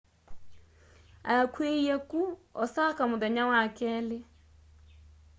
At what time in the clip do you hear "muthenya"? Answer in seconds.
3.09-3.43